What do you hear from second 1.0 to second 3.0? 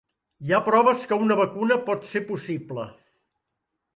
que una vacuna pot ser possible.